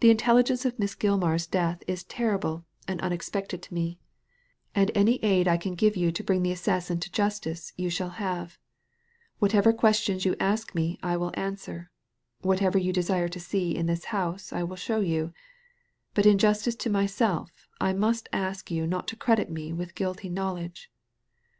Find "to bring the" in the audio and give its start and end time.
6.12-6.50